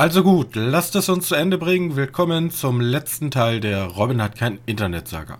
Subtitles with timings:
[0.00, 1.94] Also gut, lasst es uns zu Ende bringen.
[1.94, 5.38] Willkommen zum letzten Teil der Robin hat kein Internet-Saga.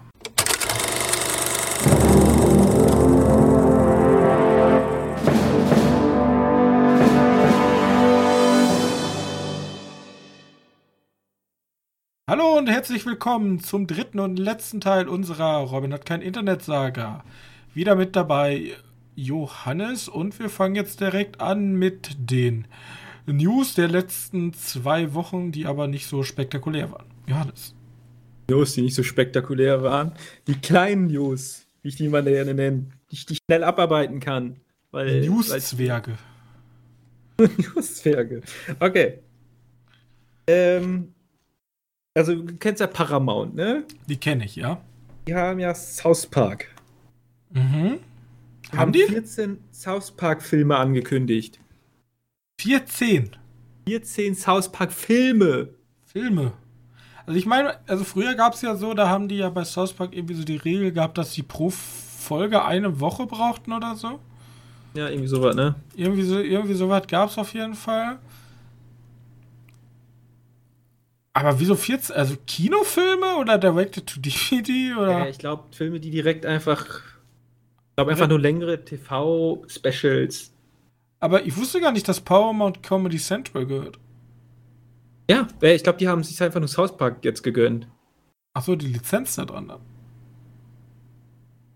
[12.29, 17.25] Hallo und herzlich willkommen zum dritten und letzten Teil unserer Robin hat kein Internet-Saga.
[17.73, 18.73] Wieder mit dabei
[19.15, 22.67] Johannes und wir fangen jetzt direkt an mit den
[23.27, 27.07] News der letzten zwei Wochen, die aber nicht so spektakulär waren.
[27.27, 27.75] Johannes.
[28.49, 30.13] News, die nicht so spektakulär waren.
[30.47, 34.57] Die kleinen News, wie ich die mal gerne nenne, die ich die schnell abarbeiten kann.
[34.93, 36.19] News-Zwerge.
[37.39, 38.43] News-Zwerge.
[38.81, 39.21] Okay.
[40.47, 41.15] Ähm,
[42.15, 43.85] also, du kennst ja Paramount, ne?
[44.09, 44.83] Die kenne ich, ja.
[45.29, 46.67] Die haben ja South Park.
[47.51, 48.01] Mhm.
[48.73, 49.05] Die haben die?
[49.05, 51.60] 14 South Park-Filme angekündigt.
[52.61, 53.31] 14.
[53.89, 55.71] 14 South Park-Filme.
[56.05, 56.53] Filme.
[57.25, 59.95] Also ich meine, also früher gab es ja so, da haben die ja bei South
[59.95, 64.21] Park irgendwie so die Regel gehabt, dass sie pro Folge eine Woche brauchten oder so.
[64.93, 65.77] Ja, irgendwie sowas, ne?
[65.95, 68.19] Irgendwie so, irgendwie sowas gab es auf jeden Fall.
[71.33, 72.15] Aber wieso 14?
[72.15, 74.95] Also Kinofilme oder Directed to DVD?
[74.97, 75.11] Oder?
[75.11, 76.85] Ja, ich glaube, Filme, die direkt einfach.
[76.85, 80.53] Ich glaube, einfach nur längere TV-Specials.
[81.21, 83.99] Aber ich wusste gar nicht, dass Paramount Comedy Central gehört.
[85.31, 87.87] Ja, ich glaube, die haben sich einfach nur South Park jetzt gegönnt.
[88.53, 89.81] Achso, die Lizenz da dran dann.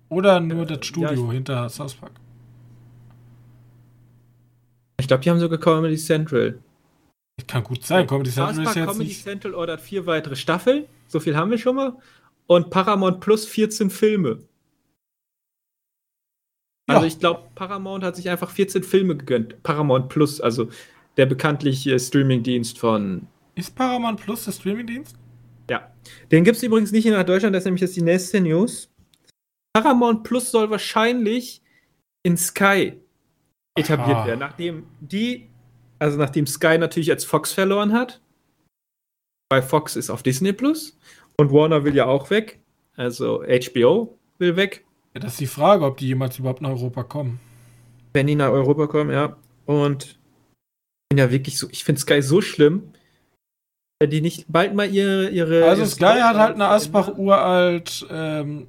[0.09, 2.13] Oder nur äh, das Studio ja, hinter South Park.
[4.99, 6.59] Ich glaube, die haben sogar Comedy Central.
[7.47, 8.07] Kann gut sein.
[8.07, 9.23] Comedy Central South Park ist jetzt Comedy nicht...
[9.23, 10.85] Central ordert vier weitere Staffeln.
[11.07, 11.97] So viel haben wir schon mal.
[12.47, 14.41] Und Paramount Plus 14 Filme.
[16.89, 16.97] Ja.
[16.97, 19.63] Also ich glaube, Paramount hat sich einfach 14 Filme gegönnt.
[19.63, 20.69] Paramount Plus, also
[21.17, 23.27] der bekanntliche Streamingdienst von.
[23.55, 25.17] Ist Paramount Plus der Streamingdienst?
[25.71, 25.91] Ja.
[26.31, 28.91] Den gibt es übrigens nicht in Deutschland, das ist nämlich jetzt die nächste News.
[29.73, 31.63] Paramount Plus soll wahrscheinlich
[32.23, 33.01] in Sky
[33.77, 34.27] etabliert Aha.
[34.27, 35.49] werden, nachdem die,
[35.99, 38.21] also nachdem Sky natürlich als Fox verloren hat.
[39.51, 40.99] Weil Fox ist auf Disney Plus
[41.39, 42.61] und Warner will ja auch weg.
[42.97, 44.84] Also HBO will weg.
[45.15, 47.41] Ja, das ist die Frage, ob die jemals überhaupt nach Europa kommen.
[48.13, 49.37] Wenn die nach Europa kommen, ja.
[49.65, 50.19] Und ich
[51.11, 52.93] bin ja wirklich so, ich finde Sky so schlimm,
[54.01, 55.31] wenn die nicht bald mal ihre.
[55.31, 58.67] ihre also Sky hat halt eine Asbach uralt ähm,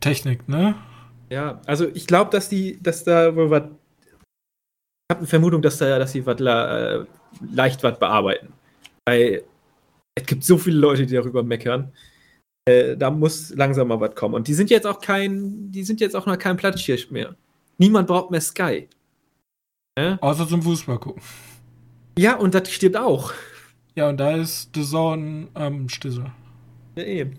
[0.00, 0.76] Technik, ne?
[1.30, 3.64] Ja, also ich glaube, dass die, dass da wohl was.
[3.64, 7.04] Ich habe eine Vermutung, dass da, dass sie was äh,
[7.52, 8.52] leicht was bearbeiten.
[9.04, 9.42] Weil
[10.14, 11.92] es gibt so viele Leute, die darüber meckern.
[12.68, 14.34] Äh, da muss langsam mal was kommen.
[14.34, 17.34] Und die sind jetzt auch kein, die sind jetzt auch noch kein Platzhirsch mehr.
[17.78, 18.88] Niemand braucht mehr Sky.
[19.98, 20.18] Ja?
[20.20, 21.22] Außer zum Fußball gucken.
[22.18, 23.32] Ja, und das stirbt auch.
[23.94, 26.26] Ja, und da ist The Zone ähm, Stissel.
[26.96, 27.38] Ja, eben.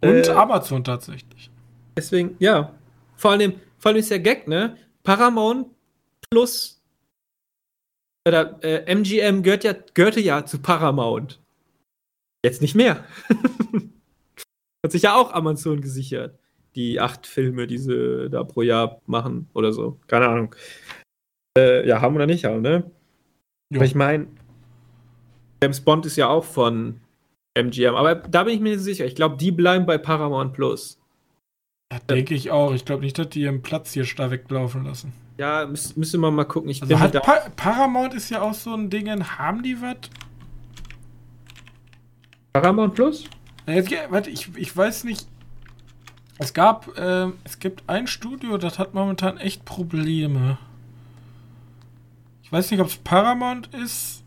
[0.00, 1.50] Und äh, Amazon tatsächlich.
[1.96, 2.74] Deswegen, ja.
[3.16, 4.78] Vor allem, vor allem ist der Gag, ne?
[5.02, 5.66] Paramount
[6.30, 6.80] plus
[8.26, 11.40] oder äh, MGM gehört ja, gehörte ja zu Paramount.
[12.42, 13.04] Jetzt nicht mehr.
[14.84, 16.38] Hat sich ja auch Amazon gesichert.
[16.74, 19.98] Die acht Filme, die sie da pro Jahr machen oder so.
[20.06, 20.54] Keine Ahnung.
[21.56, 22.90] Äh, ja, haben oder nicht haben, ne?
[23.70, 23.78] Jo.
[23.78, 24.26] Aber ich meine,
[25.62, 27.00] James Bond ist ja auch von
[27.54, 29.04] MGM, aber da bin ich mir nicht sicher.
[29.04, 30.98] Ich glaube, die bleiben bei Paramount Plus.
[31.92, 32.72] Ja, denke ich auch.
[32.72, 35.12] Ich glaube nicht, dass die ihren Platz hier da weglaufen lassen.
[35.38, 36.70] Ja, müß, müssen wir mal gucken.
[36.70, 39.08] Ich also hat pa Paramount ist ja auch so ein Ding.
[39.38, 39.96] Haben die was?
[42.54, 43.24] Paramount Plus?
[43.66, 45.26] Jetzt, warte, ich, ich weiß nicht.
[46.38, 50.58] Es gab, äh, es gibt ein Studio, das hat momentan echt Probleme.
[52.42, 54.24] Ich weiß nicht, ob es Paramount ist.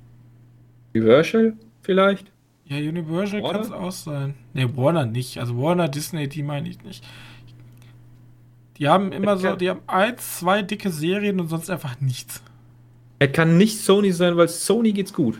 [0.93, 2.31] Universal vielleicht?
[2.65, 4.35] Ja, Universal kann es auch sein.
[4.53, 5.37] Ne, Warner nicht.
[5.39, 7.03] Also Warner, Disney, die meine ich nicht.
[8.77, 12.41] Die haben immer so, die haben ein, zwei dicke Serien und sonst einfach nichts.
[13.19, 15.39] Es kann nicht Sony sein, weil Sony geht's gut.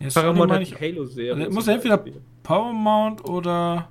[0.00, 1.34] Ja, Paramount hat die Halo-Serie.
[1.34, 2.04] Also muss entweder
[2.44, 3.88] Paramount oder.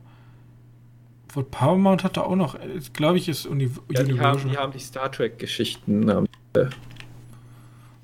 [1.34, 2.56] Wohl Paramount hat da auch noch,
[2.94, 6.08] glaube ich, ist Uni ja, die haben, die haben die Star Trek-Geschichten.
[6.08, 6.68] Äh,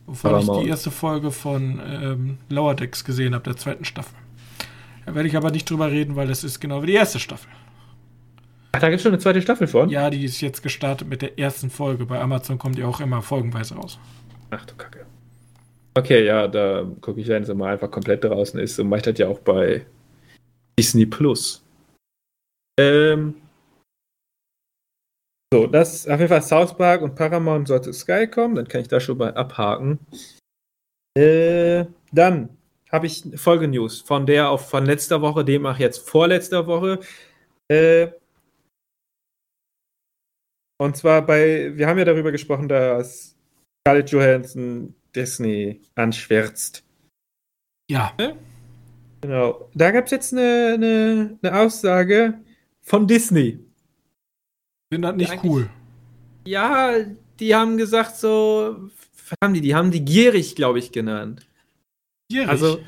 [0.07, 4.17] Wovon ich die erste Folge von ähm, Lower Decks gesehen habe, der zweiten Staffel.
[5.05, 7.49] Da werde ich aber nicht drüber reden, weil das ist genau wie die erste Staffel.
[8.71, 9.89] Ach, da gibt es schon eine zweite Staffel von?
[9.89, 12.07] Ja, die ist jetzt gestartet mit der ersten Folge.
[12.07, 13.99] Bei Amazon kommt die auch immer folgenweise raus.
[14.49, 15.05] Ach du Kacke.
[15.93, 18.79] Okay, ja, da gucke ich, wenn es mal einfach komplett draußen ist.
[18.79, 19.85] Und mache ich das ja auch bei
[20.79, 21.61] Disney Plus.
[22.79, 23.35] Ähm,
[25.53, 28.87] so, das auf jeden Fall South Park und Paramount sollte Sky kommen, dann kann ich
[28.87, 29.99] da schon mal abhaken.
[31.17, 32.57] Äh, dann
[32.89, 37.01] habe ich Folge-News von der auf von letzter Woche, demnach jetzt vorletzter Woche.
[37.69, 38.13] Äh,
[40.77, 43.35] und zwar bei, wir haben ja darüber gesprochen, dass
[43.81, 46.85] Scarlett Johansson Disney anschwärzt.
[47.91, 48.15] Ja.
[49.21, 49.69] Genau.
[49.73, 52.39] Da gab es jetzt eine, eine, eine Aussage
[52.81, 53.59] von Disney.
[54.89, 55.69] Bin das nicht cool.
[56.45, 56.93] Ja,
[57.39, 58.89] die haben gesagt so,
[59.29, 59.61] was haben die?
[59.61, 61.45] Die haben die gierig, glaube ich, genannt.
[62.29, 62.49] Gierig.
[62.49, 62.79] Also,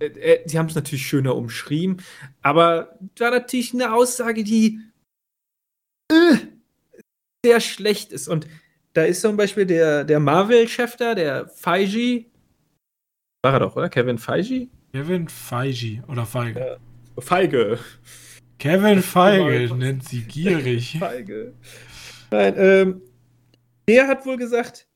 [0.00, 2.02] äh, äh, sie haben es natürlich schöner umschrieben,
[2.42, 4.80] aber war natürlich eine Aussage, die
[6.10, 6.36] äh,
[7.44, 8.28] sehr schlecht ist.
[8.28, 8.46] Und
[8.92, 12.26] da ist zum Beispiel der, der Marvel-Chef da, der Feige.
[13.42, 13.88] War er doch, oder?
[13.88, 14.68] Kevin Feige?
[14.96, 16.78] Kevin Feige oder Feige.
[17.18, 17.78] Feige.
[18.58, 20.96] Kevin Feige nennt sie gierig.
[20.98, 21.52] Feige.
[22.30, 23.02] Nein, ähm,
[23.86, 24.88] der hat wohl gesagt,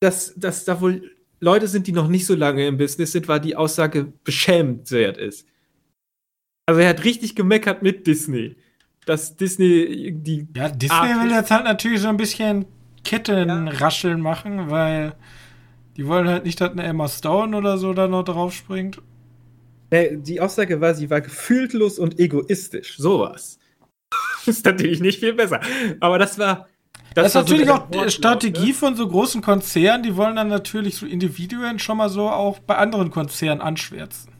[0.00, 3.40] dass, dass da wohl Leute sind, die noch nicht so lange im Business sind, weil
[3.40, 5.46] die Aussage beschämenswert ist.
[6.64, 8.56] Also er hat richtig gemeckert mit Disney.
[9.04, 10.48] Dass Disney die.
[10.56, 12.64] Ja, Disney Ah, will jetzt halt natürlich so ein bisschen
[13.04, 15.14] Kettenrascheln machen, weil
[15.96, 19.00] die wollen halt nicht, dass eine Emma Stone oder so da noch drauf springt.
[19.90, 22.96] Nee, die Aussage war, sie war gefühltlos und egoistisch.
[22.96, 23.58] Sowas.
[24.46, 25.60] ist natürlich nicht viel besser.
[26.00, 26.68] Aber das war.
[27.14, 28.74] Das, ist war so natürlich auch die Wortlaut, Strategie ne?
[28.74, 32.76] von so großen Konzernen, die wollen dann natürlich so Individuen schon mal so auch bei
[32.76, 34.32] anderen Konzernen anschwärzen.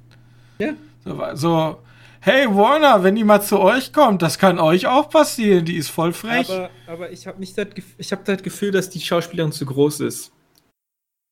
[0.58, 0.72] Ja.
[1.04, 1.78] So, so
[2.20, 5.90] hey Warner, wenn die mal zu euch kommt, das kann euch auch passieren, die ist
[5.90, 6.50] voll frech.
[6.50, 10.00] Aber, aber ich habe nicht das, ich hab das Gefühl, dass die Schauspielerin zu groß
[10.00, 10.32] ist.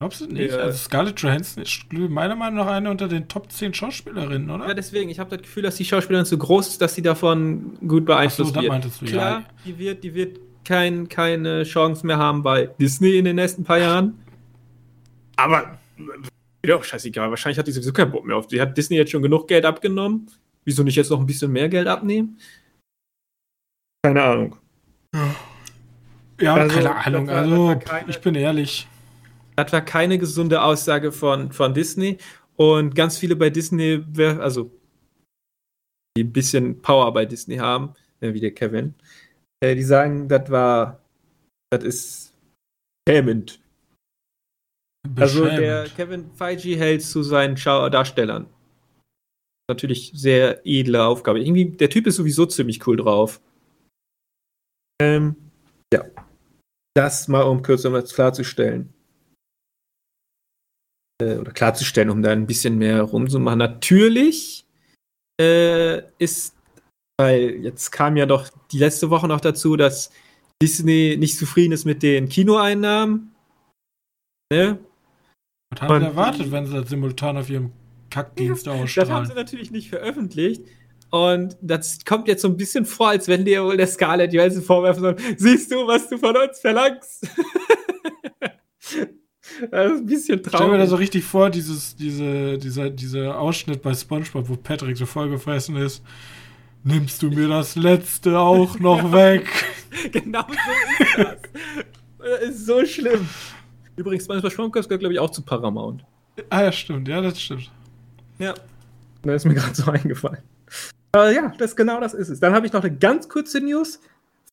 [0.02, 0.50] Glaubst du nicht?
[0.50, 0.58] Ja.
[0.58, 4.66] Also Scarlett Johansson ist meiner Meinung nach eine unter den Top 10 Schauspielerinnen, oder?
[4.66, 7.78] Ja, deswegen, ich habe das Gefühl, dass die Schauspielerin zu groß ist, dass sie davon
[7.87, 8.72] gut Ach so, beeinflusst das wird.
[8.72, 9.44] meintest du, Klar, ja.
[9.64, 13.78] die wird, die wird kein, keine Chance mehr haben bei Disney in den nächsten paar
[13.78, 14.19] Jahren.
[15.37, 15.78] Aber
[16.66, 18.48] ja, scheißegal, wahrscheinlich hat die sowieso keinen Bock mehr auf.
[18.48, 20.26] Die hat Disney jetzt schon genug Geld abgenommen.
[20.64, 22.38] Wieso nicht jetzt noch ein bisschen mehr Geld abnehmen?
[24.05, 24.56] Keine Ahnung.
[26.40, 27.28] Ja, Also, keine Ahnung.
[27.31, 28.88] Also, keine- ich bin ehrlich.
[29.64, 32.18] Das war keine gesunde Aussage von, von Disney.
[32.56, 34.70] Und ganz viele bei Disney, also
[36.16, 38.94] die ein bisschen Power bei Disney haben, äh, wie der Kevin,
[39.62, 41.00] äh, die sagen, das war,
[41.70, 42.34] das ist
[43.08, 43.60] schämend.
[45.16, 45.88] Also der.
[45.96, 48.46] Kevin Feige hält zu seinen Darstellern.
[49.68, 51.40] Natürlich sehr edle Aufgabe.
[51.40, 53.40] Irgendwie, der Typ ist sowieso ziemlich cool drauf.
[55.00, 55.36] Ähm,
[55.92, 56.04] ja.
[56.94, 58.92] Das mal um kurz um das klarzustellen.
[61.22, 63.58] Äh, oder klarzustellen, um da ein bisschen mehr rumzumachen.
[63.58, 64.64] Natürlich
[65.40, 66.54] äh, ist,
[67.20, 70.10] weil jetzt kam ja doch die letzte Woche noch dazu, dass
[70.62, 73.34] Disney nicht zufrieden ist mit den Kinoeinnahmen.
[74.52, 74.78] Ne?
[75.70, 77.72] Was haben sie und- erwartet, wenn sie das simultan auf ihrem
[78.10, 79.26] Kackdienst Das haben ausstrahlen?
[79.26, 80.64] sie natürlich nicht veröffentlicht.
[81.10, 84.62] Und das kommt jetzt so ein bisschen vor, als wenn dir wohl der Scarlett Johansson
[84.62, 87.26] vorwerfen soll, siehst du, was du von uns verlangst?
[89.70, 91.00] das ist ein bisschen Ich stell mir da so traurig.
[91.08, 96.02] richtig vor, dieses, diese, dieser, dieser Ausschnitt bei Spongebob, wo Patrick so vollgefressen ist.
[96.84, 99.49] Nimmst du mir das letzte auch noch weg?
[100.10, 101.37] genau so ist das.
[102.19, 103.28] Das ist so schlimm.
[103.96, 106.05] Übrigens, manchmal Schwammkopf gehört, glaube ich, auch zu Paramount.
[106.50, 107.70] ah ja, stimmt, ja, das stimmt.
[108.38, 108.55] Ja.
[109.22, 110.38] Da ist mir gerade so eingefallen.
[111.12, 112.41] Aber ja, das genau das ist es.
[112.41, 114.00] Dann habe ich noch eine ganz kurze News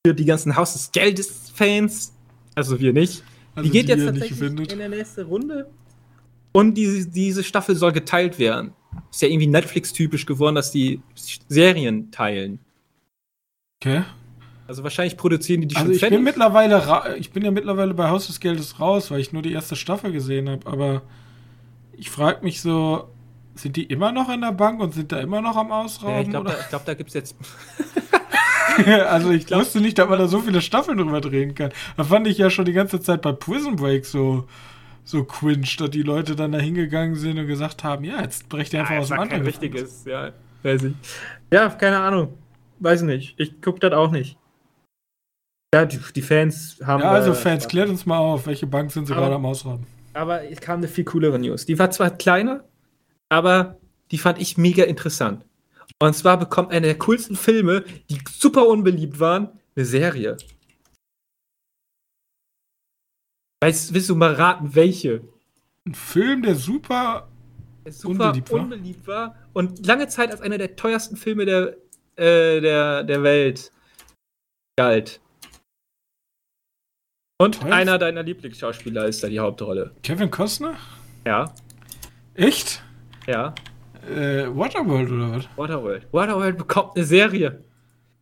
[0.05, 2.13] für die ganzen Haus des Geldes-Fans.
[2.55, 3.23] Also wir nicht.
[3.59, 5.69] Also die geht die jetzt tatsächlich in der nächsten Runde.
[6.51, 8.73] Und diese, diese Staffel soll geteilt werden.
[9.11, 11.01] Ist ja irgendwie Netflix-typisch geworden, dass die
[11.47, 12.59] Serien teilen.
[13.81, 14.03] Okay.
[14.67, 18.09] Also wahrscheinlich produzieren die die Also schon ich bin mittlerweile ich bin ja mittlerweile bei
[18.09, 21.01] Haus des Geldes raus, weil ich nur die erste Staffel gesehen habe, aber
[21.97, 23.09] ich frage mich so,
[23.55, 26.21] sind die immer noch in der Bank und sind da immer noch am Ja, Ausrauben?
[26.21, 27.35] ich glaube, da, glaub, da gibt es jetzt.
[29.09, 31.71] also ich glaub- wusste nicht, dass man da so viele Staffeln drüber drehen kann.
[31.97, 34.45] Da fand ich ja schon die ganze Zeit bei Prison Break so,
[35.03, 38.73] so cringe, dass die Leute dann da hingegangen sind und gesagt haben, ja, jetzt brecht
[38.73, 39.43] ihr einfach Ja, aus dem anderen.
[39.43, 40.31] richtiges, ja.
[40.63, 40.93] Weiß ich.
[41.51, 42.33] Ja, keine Ahnung.
[42.79, 43.35] Weiß nicht.
[43.37, 44.37] Ich gucke das auch nicht.
[45.73, 47.01] Ja, die, die Fans haben.
[47.03, 49.45] Ja, also äh, Fans, klärt uns mal auf, welche Bank sind sie Aber- gerade am
[49.45, 49.85] Ausrauben?
[50.13, 51.65] Aber es kam eine viel coolere News.
[51.67, 52.63] Die war zwar kleiner,
[53.29, 53.77] aber
[54.11, 55.45] die fand ich mega interessant.
[56.01, 60.37] Und zwar bekommt einer der coolsten Filme, die super unbeliebt waren, eine Serie.
[63.61, 65.21] Weißt, willst du mal raten, welche?
[65.85, 67.27] Ein Film, der super
[67.83, 68.59] Der super Unbeliebt war?
[68.61, 71.75] unbeliebt war und lange Zeit als einer der teuersten Filme der,
[72.15, 73.73] äh, der, der Welt
[74.77, 75.19] galt.
[77.41, 77.73] Und Teuerst?
[77.73, 79.95] einer deiner Lieblingsschauspieler ist da die Hauptrolle.
[80.03, 80.75] Kevin Costner?
[81.25, 81.53] Ja.
[82.35, 82.81] Echt?
[83.27, 83.53] Ja.
[84.07, 85.49] Äh, Waterworld oder was?
[85.55, 86.07] Waterworld.
[86.11, 87.63] Waterworld bekommt eine Serie.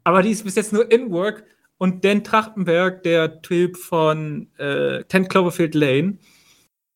[0.03, 1.43] Aber die ist bis jetzt nur in Work.
[1.79, 6.17] Und Dan Trachtenberg, der Typ von äh, 10 Cloverfield Lane,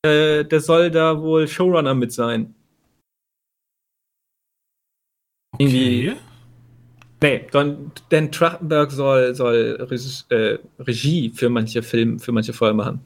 [0.03, 2.55] äh, der soll da wohl Showrunner mit sein.
[5.57, 6.17] Irgendwie- Okay.
[7.23, 12.77] Nee, dann, Dan Trachtenberg soll, soll Regie, äh, Regie für manche Filme, für manche Folgen
[12.77, 13.05] machen.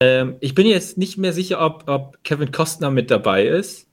[0.00, 3.88] Ähm, ich bin jetzt nicht mehr sicher, ob, ob Kevin Costner mit dabei ist.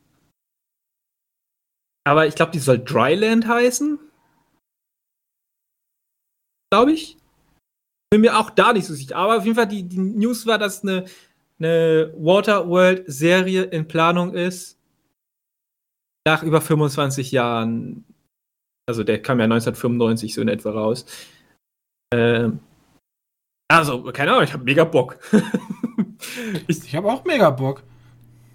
[2.07, 3.99] Aber ich glaube, die soll Dryland heißen.
[6.71, 7.17] Glaube ich.
[8.11, 9.15] Bin mir auch da nicht so sicher.
[9.15, 11.05] Aber auf jeden Fall, die, die News war, dass eine,
[11.57, 14.77] eine Waterworld-Serie in Planung ist.
[16.27, 18.05] Nach über 25 Jahren.
[18.87, 21.05] Also der kam ja 1995 so in etwa raus.
[22.13, 22.59] Ähm,
[23.67, 25.17] also, keine Ahnung, ich habe mega Bock.
[26.67, 27.83] ich, Ich habe auch mega Bock.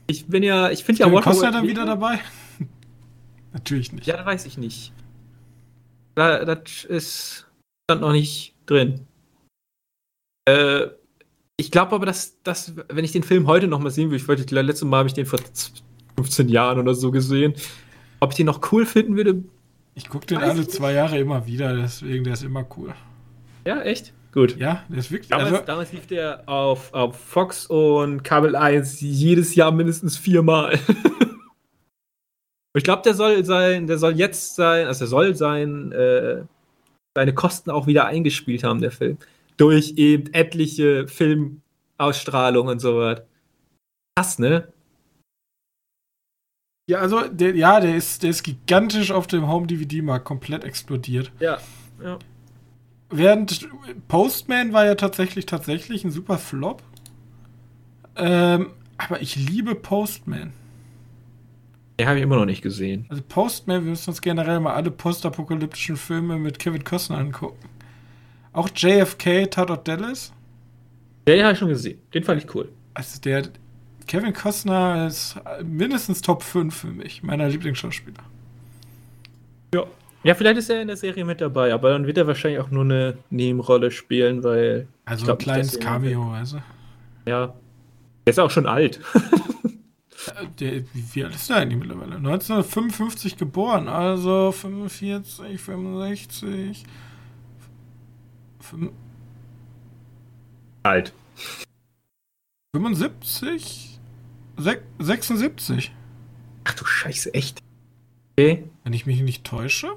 [0.07, 2.21] ich bin ja, ich finde ja Waterworld dann mega- wieder dabei?
[3.53, 4.07] Natürlich nicht.
[4.07, 4.93] Ja, das weiß ich nicht.
[6.15, 7.47] Da, das ist
[7.91, 9.07] stand noch nicht drin.
[10.49, 10.87] Äh,
[11.57, 14.29] ich glaube aber, dass, dass, wenn ich den Film heute noch mal sehen würde, ich
[14.29, 15.41] wollte, das letzte Mal habe ich den vor
[16.17, 17.55] 15 Jahren oder so gesehen,
[18.21, 19.43] ob ich den noch cool finden würde.
[19.95, 22.95] Ich gucke den alle zwei Jahre immer wieder, deswegen der ist immer cool.
[23.67, 24.13] Ja, echt?
[24.33, 24.57] Gut.
[24.57, 25.29] Ja, der ist wirklich.
[25.29, 30.79] Damals, Also, damals lief der auf, auf Fox und Kabel 1 jedes Jahr mindestens viermal.
[32.73, 36.45] Ich glaube, der soll sein, der soll jetzt sein, also er soll sein, äh,
[37.17, 39.19] seine Kosten auch wieder eingespielt haben, der Film.
[39.57, 43.23] Durch eben etliche Filmausstrahlungen und so was.
[44.17, 44.73] Krass, ne?
[46.91, 51.31] ja, also der, ja, der ist, der ist gigantisch auf dem Home-DVD-Markt komplett explodiert.
[51.39, 51.59] Ja.
[52.03, 52.19] ja.
[53.11, 53.69] Während
[54.09, 56.83] Postman war ja tatsächlich tatsächlich ein super Flop.
[58.17, 60.53] Ähm, aber ich liebe Postman.
[61.99, 63.07] Den habe ich immer noch nicht gesehen.
[63.09, 67.69] Also Postman, wir müssen uns generell mal alle postapokalyptischen Filme mit Kevin Costner angucken.
[68.53, 70.33] Auch JFK, Tatort Dallas.
[71.29, 72.01] Ja, den habe ich schon gesehen.
[72.15, 72.71] Den fand ich cool.
[72.95, 73.49] Also der
[74.07, 78.23] Kevin Costner ist mindestens Top 5 für mich, meiner Lieblingsschauspieler.
[79.75, 79.85] Ja.
[80.23, 82.71] Ja, vielleicht ist er in der Serie mit dabei, aber dann wird er wahrscheinlich auch
[82.71, 86.59] nur eine Nebenrolle spielen, weil, Also glaub ein kleines Cameo, also.
[87.27, 87.55] ja,
[88.27, 89.01] er ist auch schon alt.
[89.15, 92.17] Äh, Der, wie, alt ist der eigentlich mittlerweile?
[92.17, 96.85] 1955 geboren, also 45, 65.
[98.61, 98.93] fünf-
[100.83, 101.15] alt.
[102.77, 103.99] 75?
[104.59, 105.93] Sech- 76?
[106.65, 107.61] Ach du Scheiße, echt?
[108.37, 108.65] Okay.
[108.85, 109.89] Wenn ich mich nicht täusche?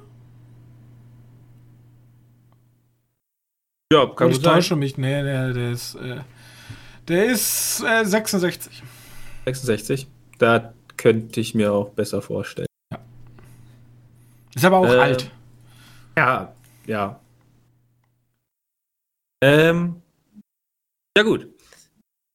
[3.94, 4.98] Ja, Kann ich täusche mich?
[4.98, 6.22] Nee, der, der ist, äh,
[7.08, 8.82] der ist äh, 66.
[9.46, 10.08] 66.
[10.40, 12.66] Da könnte ich mir auch besser vorstellen.
[14.56, 15.32] Ist aber auch Ähm, alt.
[16.18, 16.54] Ja,
[16.88, 17.20] ja.
[19.44, 20.02] Ähm,
[21.16, 21.48] ja gut.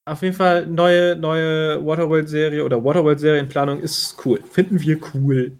[0.04, 4.40] Auf jeden Fall neue, neue Waterworld-Serie oder Waterworld-Serie in Planung ist cool.
[4.48, 5.58] Finden wir cool.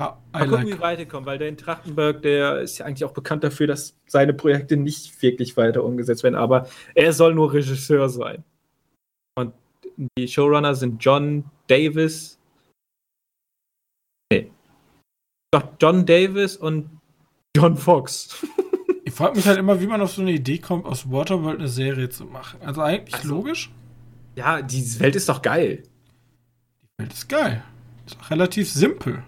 [0.00, 0.80] Ja, I Mal gucken, wie like.
[0.80, 4.76] weiterkommen, weil der in Trachtenberg, der ist ja eigentlich auch bekannt dafür, dass seine Projekte
[4.76, 8.44] nicht wirklich weiter umgesetzt werden, aber er soll nur Regisseur sein.
[9.38, 9.54] Und
[10.18, 12.38] die Showrunner sind John Davis.
[14.30, 14.50] Nee.
[15.50, 16.90] Doch, John Davis und
[17.56, 18.44] John Fox.
[19.06, 21.68] Ich frage mich halt immer, wie man auf so eine Idee kommt, aus Waterworld eine
[21.68, 22.60] Serie zu machen.
[22.60, 23.28] Also eigentlich Ach so.
[23.28, 23.70] logisch.
[24.34, 25.84] Ja, die Welt ist doch geil.
[26.82, 27.62] Die Welt ist geil.
[28.04, 29.22] Ist auch relativ simpel.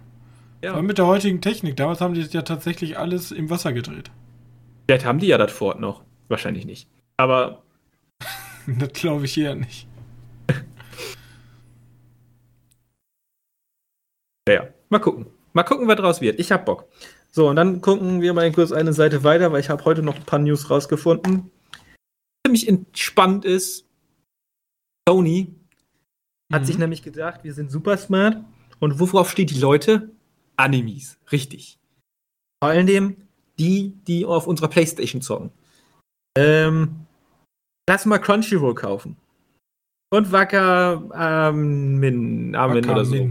[0.63, 0.73] Ja.
[0.73, 1.77] Aber mit der heutigen Technik.
[1.77, 4.11] Damals haben die das ja tatsächlich alles im Wasser gedreht.
[4.89, 6.03] Vielleicht haben die ja das Fort noch.
[6.29, 6.89] Wahrscheinlich nicht.
[7.17, 7.63] Aber
[8.67, 9.87] das glaube ich eher nicht.
[14.49, 15.27] Naja, mal gucken.
[15.53, 16.39] Mal gucken, was draus wird.
[16.41, 16.87] Ich hab Bock.
[17.31, 20.17] So, und dann gucken wir mal kurz eine Seite weiter, weil ich habe heute noch
[20.17, 21.51] ein paar News rausgefunden.
[22.47, 23.87] Ziemlich entspannt ist,
[25.09, 25.55] Sony
[26.53, 26.67] hat Mhm.
[26.67, 28.39] sich nämlich gedacht, wir sind super smart.
[28.79, 30.11] Und worauf steht die Leute?
[30.59, 31.19] Animes.
[31.33, 31.79] Richtig.
[32.63, 33.17] Vor allem
[33.59, 35.51] die, die auf unserer Playstation zocken.
[36.37, 37.07] Ähm,
[37.89, 39.17] lass mal Crunchyroll kaufen.
[40.11, 43.31] Und Wacker ähm, Min, Amin oder so.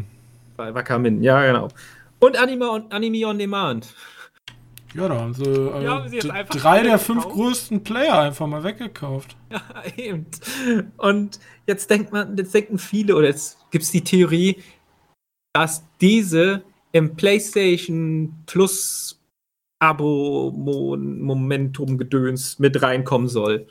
[0.57, 1.69] Wakamin, ja, genau.
[2.19, 3.93] Und Anime on, Anime on Demand.
[4.93, 7.35] Ja, da haben sie, äh, Ja, haben sie jetzt d- einfach drei der fünf gekauft?
[7.35, 9.35] größten Player einfach mal weggekauft.
[9.51, 9.61] Ja,
[9.95, 10.25] eben.
[10.97, 14.61] Und jetzt denkt man, jetzt denken viele, oder jetzt gibt es die Theorie,
[15.53, 16.63] dass diese
[16.97, 19.19] im PlayStation Plus
[19.79, 23.67] Abo-Momentum-Gedöns mit reinkommen soll.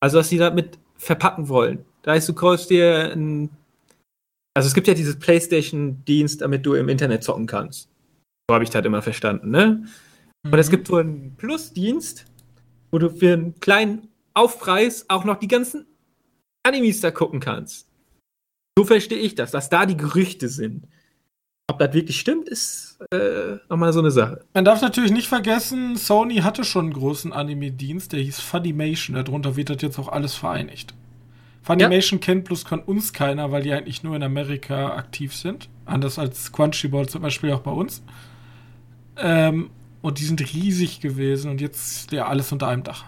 [0.00, 1.84] Also, dass sie da mit verpacken wollen.
[2.02, 3.50] Da heißt, du kaufst dir ein.
[4.56, 7.88] Also es gibt ja dieses PlayStation-Dienst, damit du im Internet zocken kannst.
[8.48, 9.86] So habe ich das immer verstanden, ne?
[10.44, 10.70] Und es Mhm.
[10.70, 12.24] gibt wohl einen Plus-Dienst,
[12.90, 15.86] wo du für einen kleinen Aufpreis auch noch die ganzen
[16.66, 17.86] Animes da gucken kannst.
[18.76, 20.84] So verstehe ich das, dass da die Gerüchte sind.
[21.70, 24.40] Ob das wirklich stimmt, ist äh, nochmal so eine Sache.
[24.54, 29.14] Man darf natürlich nicht vergessen, Sony hatte schon einen großen Anime-Dienst, der hieß Funimation.
[29.14, 30.94] Darunter wird das jetzt auch alles vereinigt.
[31.62, 35.68] Funimation kennt bloß kann uns keiner, weil die eigentlich nur in Amerika aktiv sind.
[35.84, 38.02] Anders als Crunchyroll zum Beispiel auch bei uns.
[39.16, 39.70] Ähm,
[40.02, 43.04] und die sind riesig gewesen und jetzt ja alles unter einem Dach.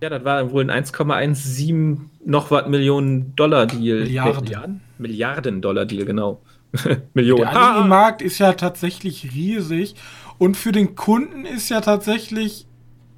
[0.00, 4.04] Ja, das war wohl ein 1,17 noch was Millionen Dollar Deal.
[4.04, 4.44] Milliarden.
[4.44, 6.40] Milliarden, Milliarden Dollar Deal, genau.
[7.14, 7.42] Millionen.
[7.42, 9.94] Der Anime-Markt ist ja tatsächlich riesig
[10.38, 12.66] und für den Kunden ist ja tatsächlich,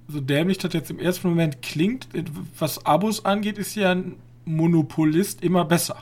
[0.09, 2.09] so dämlich das jetzt im ersten Moment klingt,
[2.59, 5.97] was Abos angeht, ist ja ein Monopolist immer besser.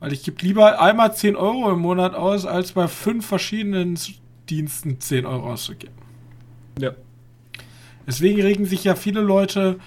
[0.00, 3.98] Weil ich gebe lieber einmal 10 Euro im Monat aus, als bei fünf verschiedenen
[4.48, 5.94] Diensten 10 Euro auszugeben.
[6.78, 6.92] Ja.
[8.06, 9.78] Deswegen regen sich ja viele Leute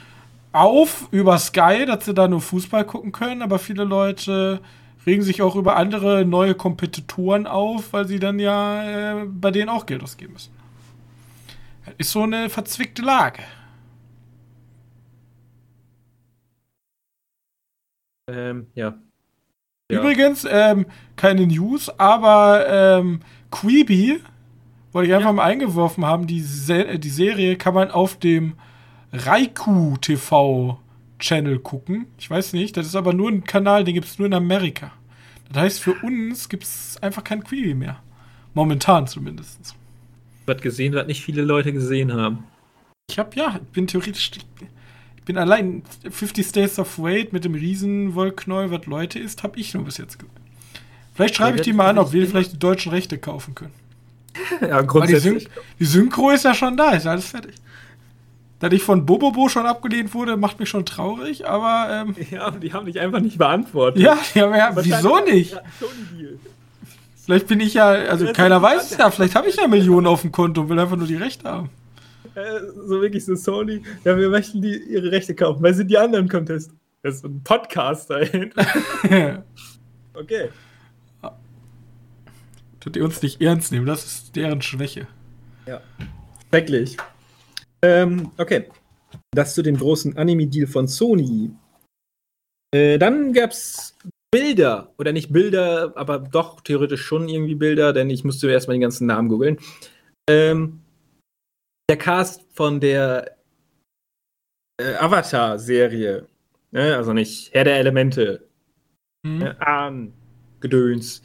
[0.51, 4.62] auf über Sky, dass sie da nur Fußball gucken können, aber viele Leute
[5.06, 9.70] regen sich auch über andere neue Kompetitoren auf, weil sie dann ja äh, bei denen
[9.70, 10.53] auch Geld ausgeben müssen.
[11.86, 13.44] Das ist so eine verzwickte Lage.
[18.27, 18.96] Ähm, ja.
[19.91, 20.00] Ja.
[20.00, 24.22] Übrigens, ähm, keine News, aber ähm, Queeby,
[24.91, 28.53] wollte ich einfach mal eingeworfen haben, die, Se äh, die Serie kann man auf dem
[29.12, 30.79] Raiku TV
[31.19, 32.07] Channel gucken.
[32.17, 34.91] Ich weiß nicht, das ist aber nur ein Kanal, den gibt es nur in Amerika.
[35.49, 38.01] Das heißt, für uns gibt es einfach kein Queeby mehr.
[38.53, 39.75] Momentan zumindest.
[40.45, 42.45] Was gesehen, was nicht viele Leute gesehen haben.
[43.09, 44.31] Ich hab ja, ich bin theoretisch.
[45.17, 49.73] Ich bin allein 50 States of Wait mit dem Riesenwollknäuel, was Leute ist, habe ich
[49.73, 50.33] nur bis jetzt gesehen.
[51.13, 53.73] Vielleicht schreibe ich die mal an, ob wir vielleicht die deutschen Rechte kaufen können.
[54.61, 55.41] Ja, Weil die, Syn
[55.79, 57.55] die Synchro ist ja schon da, ist alles fertig.
[58.59, 62.74] Da ich von Bobobo schon abgelehnt wurde, macht mich schon traurig, aber ähm, Ja, die
[62.74, 64.01] haben dich einfach nicht beantwortet.
[64.01, 65.55] ja, ja, ja wieso nicht?
[67.25, 69.67] Vielleicht bin ich ja, also Ja, keiner das- weiß es ja, vielleicht habe ich ja
[69.67, 71.69] Millionen auf dem Konto und will einfach nur die Rechte haben.
[72.35, 72.41] Äh,
[72.85, 73.81] so wirklich so Sony.
[74.03, 75.63] Ja, wir möchten die ihre Rechte kaufen.
[75.63, 76.72] Weil sind die anderen Contest?
[77.01, 78.65] Das ist ein Podcast dahinter.
[80.13, 80.50] Okay.
[82.81, 85.07] Tut ihr uns nicht ernst nehmen, das ist deren Schwäche.
[85.65, 85.79] Ja.
[86.50, 86.98] Schrecklich.
[87.81, 88.70] Ähm, okay.
[89.31, 91.51] Das zu dem großen Anime-Deal von Sony.
[92.74, 93.96] Äh, dann gab's
[94.31, 94.94] Bilder.
[94.98, 99.07] Oder nicht Bilder, aber doch theoretisch schon irgendwie Bilder, denn ich musste erstmal die ganzen
[99.07, 99.57] Namen googeln.
[100.29, 100.81] Ähm,
[101.89, 103.37] der Cast von der
[104.79, 106.27] äh, Avatar-Serie.
[106.72, 106.96] Ne?
[106.96, 108.48] Also nicht Herr der Elemente.
[109.25, 109.39] Hm?
[109.39, 109.61] Ne?
[109.61, 110.13] Ahn,
[110.59, 111.24] Gedöns.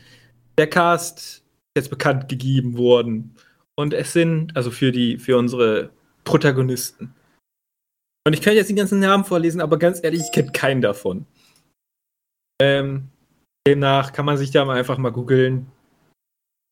[0.57, 1.45] Der Cast ist
[1.77, 3.35] jetzt bekannt gegeben worden.
[3.77, 5.91] Und es sind, also für die, für unsere
[6.25, 7.15] Protagonisten.
[8.27, 11.27] Und ich kann jetzt die ganzen Namen vorlesen, aber ganz ehrlich, ich kenne keinen davon.
[12.61, 13.09] Ähm,
[13.67, 15.67] demnach kann man sich da mal einfach mal googeln.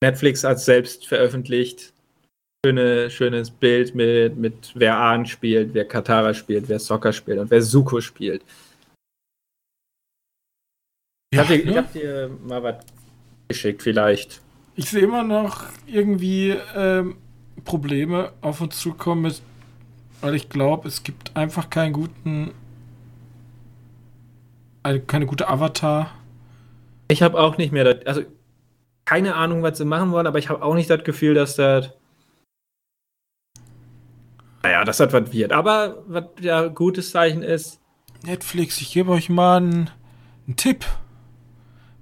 [0.02, 1.92] Netflix hat selbst veröffentlicht.
[2.64, 7.50] Schöne, schönes Bild mit, mit wer Ahn spielt, wer Katara spielt, wer Soccer spielt und
[7.50, 8.44] wer Suko spielt.
[11.32, 11.76] Ich hab dir, ne?
[11.76, 12.84] hab dir mal was
[13.48, 14.40] geschickt, vielleicht.
[14.76, 17.16] Ich sehe immer noch irgendwie ähm,
[17.64, 19.42] Probleme auf uns zukommen, mit,
[20.20, 22.52] weil ich glaube, es gibt einfach keinen guten,
[24.82, 26.10] eine, keine gute Avatar.
[27.08, 28.22] Ich habe auch nicht mehr, das, also
[29.04, 31.90] keine Ahnung, was sie machen wollen, aber ich habe auch nicht das Gefühl, dass das.
[34.62, 35.52] Naja, dass das was wird.
[35.52, 37.80] Aber was ja gutes Zeichen ist,
[38.24, 39.90] Netflix, ich gebe euch mal einen,
[40.46, 40.86] einen Tipp.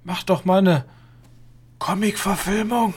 [0.03, 0.85] Macht doch mal eine
[1.79, 2.93] Comic-Verfilmung.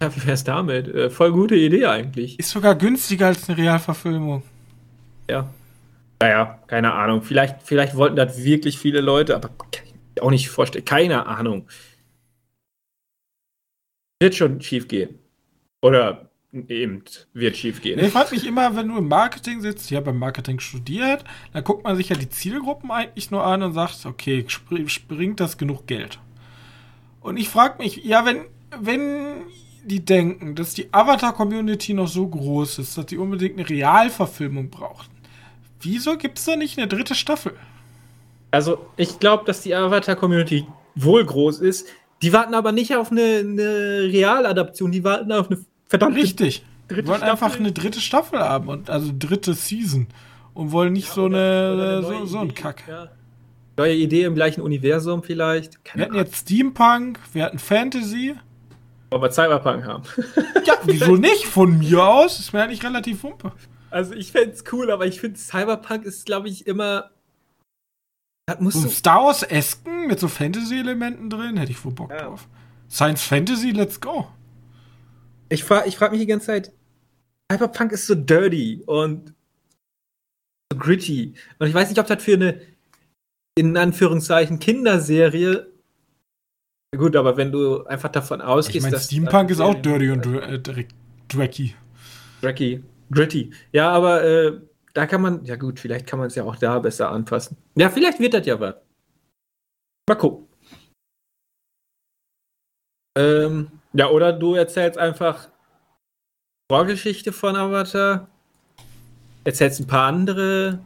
[0.00, 0.88] Ja, wie wär's damit?
[0.88, 2.38] Äh, voll gute Idee eigentlich.
[2.38, 4.42] Ist sogar günstiger als eine Realverfilmung.
[5.28, 5.48] Ja.
[6.20, 7.22] Naja, keine Ahnung.
[7.22, 10.84] Vielleicht, vielleicht wollten das wirklich viele Leute, aber kann ich auch nicht vorstellen.
[10.84, 11.66] Keine Ahnung.
[14.20, 15.18] Wird schon schief gehen.
[15.82, 16.30] Oder
[16.68, 17.98] eben wird schief gehen.
[17.98, 21.64] Ich frage mich immer, wenn du im Marketing sitzt, ich habe beim Marketing studiert, dann
[21.64, 25.58] guckt man sich ja die Zielgruppen eigentlich nur an und sagt, okay, spr springt das
[25.58, 26.18] genug Geld?
[27.20, 28.44] Und ich frage mich, ja, wenn,
[28.80, 29.42] wenn
[29.86, 35.08] die denken, dass die Avatar-Community noch so groß ist, dass die unbedingt eine Realverfilmung brauchen,
[35.80, 37.52] wieso gibt es da nicht eine dritte Staffel?
[38.50, 41.86] Also, ich glaube, dass die Avatar-Community wohl groß ist.
[42.22, 46.64] Die warten aber nicht auf eine, eine Realadaption, die warten auf eine verdammte Richtig.
[46.88, 47.44] dritte Wir wollen Staffel.
[47.44, 50.06] einfach eine dritte Staffel haben und also dritte Season.
[50.54, 52.54] und wollen nicht Ja, so eine, oder so, so ein.
[52.54, 52.84] Kack.
[52.88, 53.08] Ja.
[53.76, 55.74] Neue Idee im gleichen Universum vielleicht.
[55.74, 58.34] Wir Keine hatten jetzt Steampunk, wir hatten Fantasy.
[59.16, 60.02] Ob wir Cyberpunk haben.
[60.64, 61.46] Ja, wieso nicht?
[61.46, 63.52] Von mir aus ist mir eigentlich relativ wumpe.
[63.90, 67.10] Also ich fände es cool, aber ich finde Cyberpunk ist, glaube ich, immer.
[68.46, 68.88] Das musst So.
[68.88, 72.24] Star Wars-Esken mit so Fantasy-Elementen drin, hätte ich wohl Bock Ja.
[72.26, 72.46] drauf.
[72.90, 74.28] Science Fantasy, let's go.
[75.48, 76.72] Ich frage ich frag mich die ganze Zeit.
[77.50, 79.32] Cyberpunk ist so dirty und
[80.72, 81.34] so gritty.
[81.58, 82.60] Und ich weiß nicht, ob das für eine,
[83.56, 85.72] in Anführungszeichen, Kinderserie.
[86.96, 89.06] Gut, aber wenn du einfach davon ausgehst, Ich meine, dass.
[89.06, 90.84] Steampunk ist auch dirty und äh, dr-
[91.28, 91.74] dracky.
[92.40, 92.82] Gritty.
[93.10, 93.52] Gritty.
[93.72, 94.60] Ja, aber äh,
[94.94, 97.56] da kann man, ja gut, vielleicht kann man es ja auch da besser anpassen.
[97.74, 98.74] Ja, vielleicht wird das ja was.
[100.08, 100.46] Mal gucken.
[103.18, 105.48] Ähm, ja, oder du erzählst einfach
[106.70, 108.28] Vorgeschichte von Avatar.
[109.44, 110.80] Erzählst ein paar andere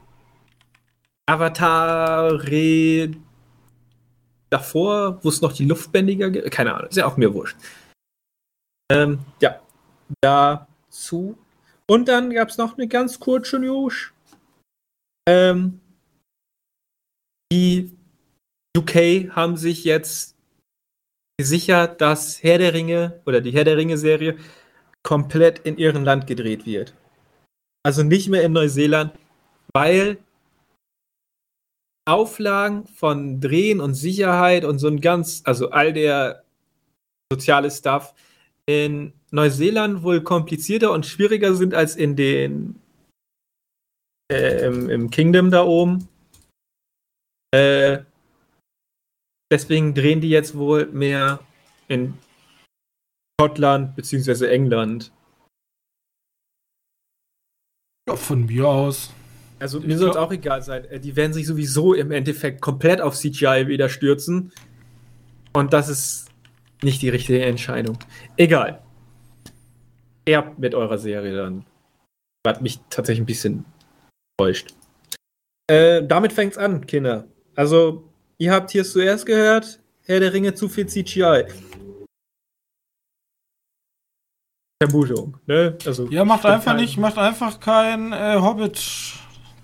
[1.26, 3.10] Avatar-Re
[4.50, 6.50] davor, wo es noch die Luftbändiger gibt.
[6.50, 7.56] Keine Ahnung, ist ja auch mir wurscht.
[8.92, 9.60] Ähm, ja,
[10.20, 11.38] dazu.
[11.86, 14.12] Und dann gab es noch eine ganz kurze News.
[15.28, 15.80] Ähm,
[17.52, 17.96] die
[18.76, 20.36] UK haben sich jetzt
[21.38, 24.36] gesichert, dass Herr der Ringe oder die Herr der Ringe-Serie
[25.02, 26.94] komplett in ihrem Land gedreht wird.
[27.82, 29.12] Also nicht mehr in Neuseeland,
[29.72, 30.18] weil
[32.10, 36.44] Auflagen von Drehen und Sicherheit und so ein ganz, also all der
[37.32, 38.14] soziale Stuff
[38.66, 42.80] in Neuseeland wohl komplizierter und schwieriger sind als in den
[44.30, 46.08] äh, im, im Kingdom da oben.
[47.52, 48.04] Äh,
[49.52, 51.40] deswegen drehen die jetzt wohl mehr
[51.88, 52.14] in
[53.40, 54.46] Schottland bzw.
[54.46, 55.12] England.
[58.08, 59.12] Ja, von mir aus.
[59.60, 60.84] Also mir soll es auch egal sein.
[60.86, 64.52] Äh, Die werden sich sowieso im Endeffekt komplett auf CGI wieder stürzen.
[65.52, 66.26] Und das ist
[66.82, 67.98] nicht die richtige Entscheidung.
[68.36, 68.82] Egal.
[70.24, 71.64] Erbt mit eurer Serie dann.
[72.44, 73.64] Was mich tatsächlich ein bisschen
[74.38, 74.74] täuscht.
[75.70, 77.26] Äh, damit fängt's an, Kinder.
[77.54, 81.44] Also, ihr habt hier zuerst gehört, Herr der Ringe zu viel CGI.
[84.82, 85.76] Vermutung, ne?
[85.84, 88.36] Also, Ja, macht einfach kein- nicht, macht einfach kein äh,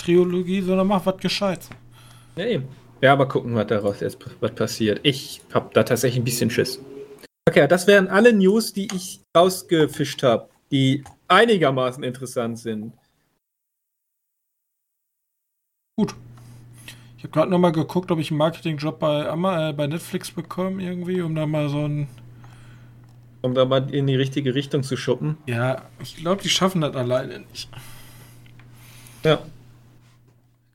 [0.06, 1.70] Hobbit-Trilogie, sondern macht was Gescheites.
[2.36, 2.68] Ja, eben.
[3.00, 5.00] Ja, aber gucken, was daraus jetzt was passiert.
[5.02, 6.80] Ich habe da tatsächlich ein bisschen Schiss.
[7.48, 12.92] Okay, das wären alle News, die ich rausgefischt habe, die einigermaßen interessant sind.
[15.98, 16.14] Gut.
[17.16, 20.82] Ich habe gerade nochmal geguckt, ob ich einen Marketingjob bei, Amma, äh, bei Netflix bekomme,
[20.82, 22.08] irgendwie, um da mal so ein.
[23.42, 25.38] Um da mal in die richtige Richtung zu schuppen.
[25.46, 27.70] Ja, ich glaube, die schaffen das alleine nicht.
[29.24, 29.40] Ja.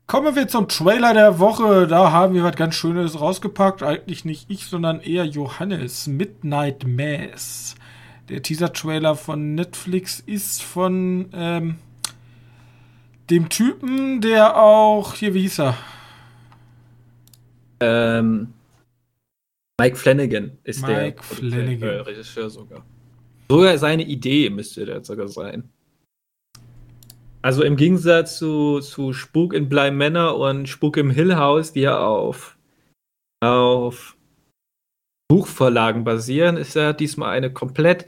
[0.06, 1.86] Kommen wir zum Trailer der Woche.
[1.86, 3.82] Da haben wir was ganz Schönes rausgepackt.
[3.82, 6.06] Eigentlich nicht ich, sondern eher Johannes.
[6.06, 7.74] Midnight Mass.
[8.28, 11.76] Der Teaser-Trailer von Netflix ist von ähm,
[13.30, 15.14] dem Typen, der auch.
[15.14, 15.76] Hier, wie hieß er?
[17.80, 18.52] Ähm,
[19.80, 21.88] Mike Flanagan ist der Mike Flanagan.
[21.88, 22.84] äh, Regisseur sogar.
[23.48, 25.70] Sogar seine Idee müsste das sogar sein.
[27.42, 31.80] Also im Gegensatz zu, zu Spuk in Bly Manor und Spuk im Hill House, die
[31.80, 32.56] ja auf,
[33.42, 34.16] auf
[35.28, 38.06] Buchvorlagen basieren, ist ja diesmal eine komplett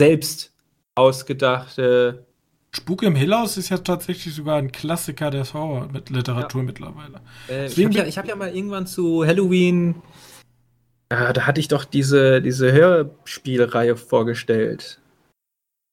[0.00, 0.54] selbst
[0.94, 2.28] ausgedachte
[2.74, 7.20] Spuk im Hillhaus ist ja tatsächlich sogar ein Klassiker der Horror mit Literatur mittlerweile.
[7.48, 9.96] Äh, ich habe ja, ich hab ja mal irgendwann zu Halloween,
[11.08, 15.00] äh, da hatte ich doch diese, diese Hörspielreihe vorgestellt.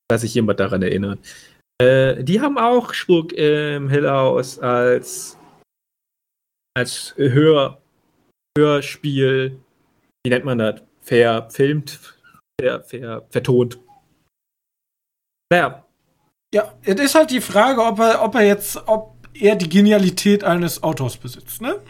[0.08, 1.20] Dass sich jemand daran erinnert.
[1.82, 5.38] Äh, die haben auch Spuk im Hill House als,
[6.78, 7.82] als Hör,
[8.58, 9.60] Hörspiel,
[10.24, 10.82] wie nennt man das?
[11.02, 12.00] Verfilmt,
[12.62, 13.80] ver, ver, vertont.
[15.52, 15.86] Naja,
[16.54, 20.44] Ja, es ist halt die Frage, ob er, ob er jetzt, ob er die Genialität
[20.44, 21.82] eines Autors besitzt, ne?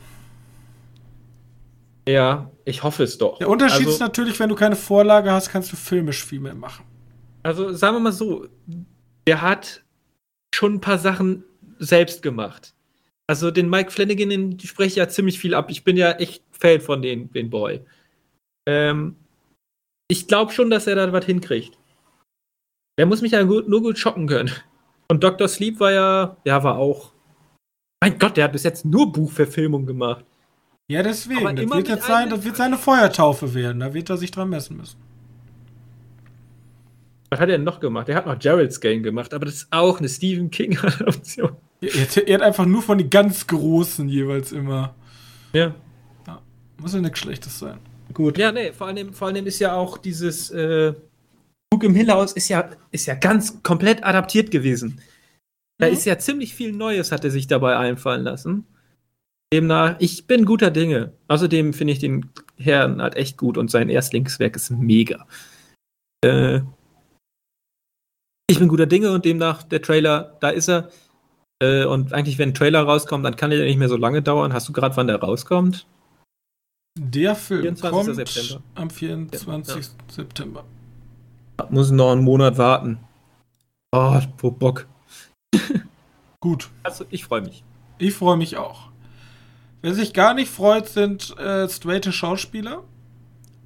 [2.08, 3.38] ja, ich hoffe es doch.
[3.39, 6.56] Der Unterschied Also- ist natürlich, wenn du keine Vorlage hast, kannst du filmisch viel mehr
[6.56, 6.85] machen.
[7.45, 8.47] Also sagen wir mal so,
[9.27, 9.84] der hat
[10.53, 11.43] schon ein paar Sachen
[11.77, 12.73] selbst gemacht.
[13.27, 15.69] Also den Mike Flanagan, den spreche ich ja ziemlich viel ab.
[15.69, 17.81] Ich bin ja echt Fan von den, den Boy.
[18.67, 19.15] Ähm,
[20.08, 21.77] ich glaube schon, dass er da was hinkriegt.
[22.97, 24.51] Der muss mich ja gut, nur gut schocken können.
[25.08, 25.47] Und Dr.
[25.47, 27.12] Sleep war ja, ja, war auch.
[28.01, 30.25] Mein Gott, der hat bis jetzt nur Buchverfilmung gemacht.
[30.88, 31.55] Ja, deswegen.
[31.55, 33.81] Das wird jetzt sein, das wird seine Feuertaufe werden.
[33.81, 35.04] Da wird er sich dran messen müssen.
[37.29, 38.07] Was hat er denn noch gemacht?
[38.09, 41.51] Er hat noch Gerald's Game gemacht, aber das ist auch eine Stephen King-Adaption.
[41.81, 44.95] Er, er, hat einfach nur von den ganz Großen jeweils immer.
[45.53, 45.75] Ja.
[46.25, 46.41] ja.
[46.81, 47.77] Muss ja nichts Schlechtes sein.
[48.13, 48.38] Gut.
[48.38, 50.93] Ja, nee, vor allem, vor allem ist ja auch dieses äh,
[51.69, 55.01] Bug im Hillhaus ist ja, ist ja ganz komplett adaptiert gewesen.
[55.77, 55.93] Da mhm.
[55.93, 58.65] ist ja ziemlich viel Neues, hat er sich dabei einfallen lassen.
[59.53, 61.13] Demnach, ich bin guter Dinge.
[61.27, 65.27] Außerdem finde ich den Herrn halt echt gut und sein Erstlingswerk ist mega.
[66.23, 66.61] Äh,
[68.47, 70.89] ich bin guter Dinge und demnach der Trailer, da ist er.
[71.62, 74.53] Äh, und eigentlich, wenn ein Trailer rauskommt, dann kann der nicht mehr so lange dauern.
[74.53, 75.86] Hast du gerade, wann der rauskommt?
[76.97, 78.63] Der Film kommt September.
[78.75, 79.75] am 24.
[79.75, 79.81] Ja.
[80.10, 80.63] September.
[81.69, 82.99] Muss noch einen Monat warten.
[83.91, 84.88] Oh, Bock.
[86.39, 86.69] Gut.
[86.84, 87.63] Also, ich freue mich.
[87.97, 88.89] Ich freue mich auch.
[89.81, 92.84] Wer sich gar nicht freut, sind äh, straighte Schauspieler.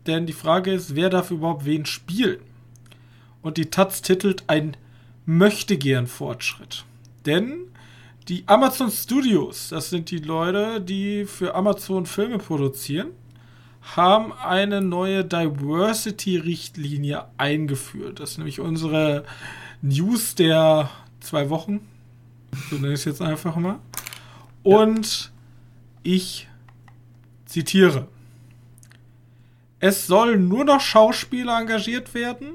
[0.06, 2.39] Denn die Frage ist, wer darf überhaupt wen spielen?
[3.41, 4.78] Und die Taz titelt ein
[5.25, 6.86] möchtegern Fortschritt.
[7.25, 7.67] Denn
[8.28, 13.10] die Amazon Studios, das sind die Leute, die für Amazon Filme produzieren,
[13.95, 18.19] haben eine neue Diversity-Richtlinie eingeführt.
[18.19, 19.23] Das ist nämlich unsere
[19.82, 20.89] News der
[21.21, 21.80] zwei Wochen.
[22.69, 23.80] So nenne ich es jetzt einfach mal.
[24.63, 25.32] Und
[26.04, 26.47] ich
[27.45, 28.08] zitiere.
[29.80, 32.49] Es sollen nur noch Schauspieler engagiert werden,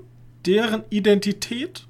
[0.47, 1.87] deren Identität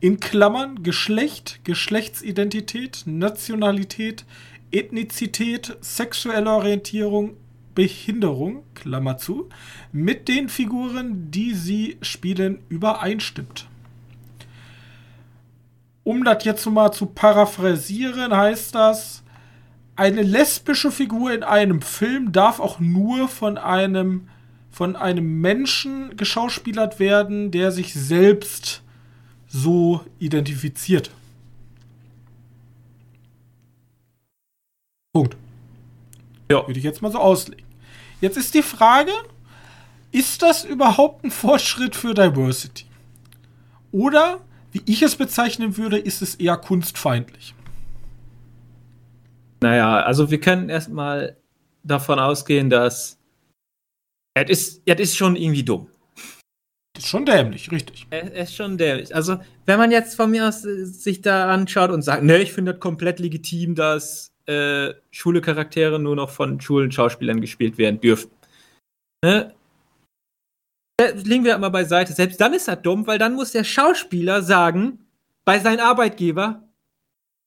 [0.00, 4.24] in Klammern Geschlecht, Geschlechtsidentität, Nationalität,
[4.70, 7.36] Ethnizität, sexuelle Orientierung,
[7.74, 9.48] Behinderung, Klammer zu,
[9.92, 13.68] mit den Figuren, die sie spielen, übereinstimmt.
[16.04, 19.22] Um das jetzt mal zu paraphrasieren, heißt das,
[19.94, 24.28] eine lesbische Figur in einem Film darf auch nur von einem
[24.70, 28.82] von einem Menschen geschauspielert werden, der sich selbst
[29.48, 31.10] so identifiziert.
[35.12, 35.36] Punkt.
[36.50, 36.66] Ja.
[36.66, 37.66] Würde ich jetzt mal so auslegen.
[38.20, 39.12] Jetzt ist die Frage,
[40.12, 42.84] ist das überhaupt ein Fortschritt für Diversity?
[43.92, 44.40] Oder,
[44.72, 47.54] wie ich es bezeichnen würde, ist es eher kunstfeindlich?
[49.60, 51.36] Naja, also wir können erstmal
[51.82, 53.17] davon ausgehen, dass
[54.34, 55.88] es ist, es ist schon irgendwie dumm.
[56.94, 58.06] Das ist schon dämlich, richtig.
[58.10, 59.14] Es ist schon dämlich.
[59.14, 62.52] Also, wenn man jetzt von mir aus äh, sich da anschaut und sagt, ne, ich
[62.52, 68.00] finde das komplett legitim, dass äh, schwule Charaktere nur noch von schwulen Schauspielern gespielt werden
[68.00, 68.30] dürfen.
[69.24, 69.54] Ne?
[71.22, 72.12] Legen wir das mal beiseite.
[72.12, 75.06] Selbst dann ist das dumm, weil dann muss der Schauspieler sagen,
[75.44, 76.68] bei seinem Arbeitgeber,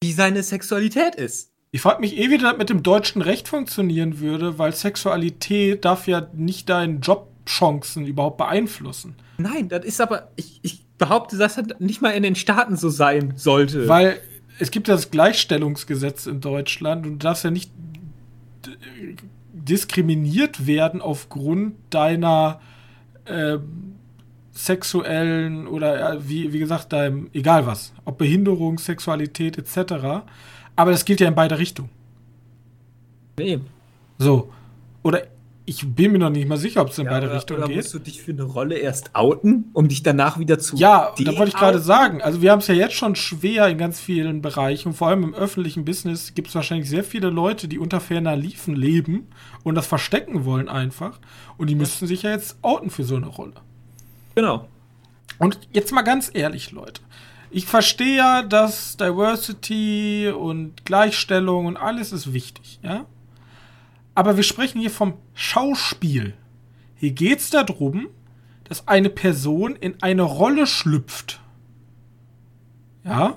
[0.02, 1.51] wie seine Sexualität ist.
[1.74, 6.06] Ich frage mich eh, wie das mit dem deutschen Recht funktionieren würde, weil Sexualität darf
[6.06, 9.16] ja nicht deine Jobchancen überhaupt beeinflussen.
[9.38, 12.90] Nein, das ist aber, ich, ich behaupte, dass das nicht mal in den Staaten so
[12.90, 13.88] sein sollte.
[13.88, 14.20] Weil
[14.60, 17.72] es gibt ja das Gleichstellungsgesetz in Deutschland und du darfst ja nicht
[19.54, 22.60] diskriminiert werden aufgrund deiner
[23.24, 23.60] äh,
[24.52, 30.26] sexuellen oder äh, wie, wie gesagt, deinem, egal was, ob Behinderung, Sexualität etc.
[30.76, 31.90] Aber das gilt ja in beide Richtungen.
[33.38, 33.60] Nee.
[34.18, 34.52] So.
[35.04, 35.24] Oder
[35.66, 37.68] ich bin mir noch nicht mal sicher, ob es in ja, beide oder, Richtungen oder
[37.68, 37.78] geht.
[37.78, 40.76] Musst du dich für eine Rolle erst outen, um dich danach wieder zu.
[40.76, 42.22] Ja, da wollte ich gerade sagen.
[42.22, 44.94] Also, wir haben es ja jetzt schon schwer in ganz vielen Bereichen.
[44.94, 48.76] Vor allem im öffentlichen Business gibt es wahrscheinlich sehr viele Leute, die unter ferner Liefen
[48.76, 49.28] leben
[49.64, 51.20] und das verstecken wollen einfach.
[51.58, 51.80] Und die ja.
[51.80, 53.54] müssten sich ja jetzt outen für so eine Rolle.
[54.36, 54.68] Genau.
[55.38, 57.02] Und jetzt mal ganz ehrlich, Leute.
[57.54, 63.06] Ich verstehe ja, dass Diversity und Gleichstellung und alles ist wichtig, ja?
[64.16, 66.34] Aber wir sprechen hier vom Schauspiel.
[66.96, 68.08] Hier geht es darum,
[68.66, 71.42] dass eine Person in eine Rolle schlüpft.
[73.04, 73.36] Ja?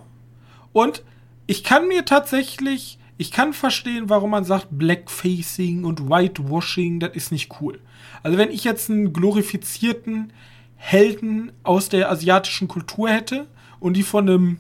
[0.73, 1.03] Und
[1.47, 7.33] ich kann mir tatsächlich, ich kann verstehen, warum man sagt, Blackfacing und Whitewashing, das ist
[7.33, 7.81] nicht cool.
[8.23, 10.33] Also wenn ich jetzt einen glorifizierten
[10.77, 13.47] Helden aus der asiatischen Kultur hätte,
[13.81, 14.59] und die von einem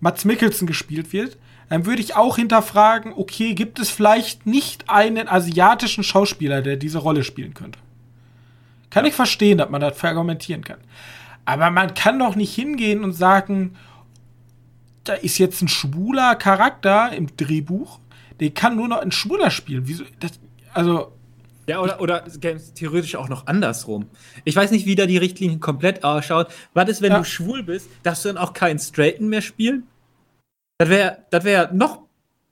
[0.00, 1.36] Mats Mikkelsen gespielt wird,
[1.68, 6.98] dann würde ich auch hinterfragen, okay, gibt es vielleicht nicht einen asiatischen Schauspieler, der diese
[6.98, 7.78] Rolle spielen könnte?
[8.90, 10.78] Kann ich verstehen, dass man das verargumentieren kann.
[11.44, 13.76] Aber man kann doch nicht hingehen und sagen,
[15.04, 18.00] da ist jetzt ein schwuler Charakter im Drehbuch,
[18.40, 19.82] der kann nur noch ein Schwuler spielen.
[19.86, 20.04] Wieso?
[20.20, 20.32] Das,
[20.72, 21.12] also,
[21.68, 22.24] ja, oder, oder
[22.74, 24.06] theoretisch auch noch andersrum.
[24.44, 26.48] Ich weiß nicht, wie da die Richtlinie komplett ausschaut.
[26.74, 27.18] Was ist, wenn ja.
[27.18, 27.88] du schwul bist?
[28.02, 29.86] Darfst du dann auch keinen Straighten mehr spielen?
[30.78, 32.02] Das wäre das wär noch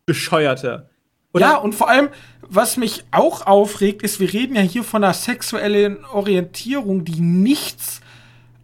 [0.06, 0.88] bescheuerter.
[1.32, 1.46] Oder?
[1.46, 2.08] Ja, und vor allem,
[2.42, 8.00] was mich auch aufregt, ist, wir reden ja hier von einer sexuellen Orientierung, die nichts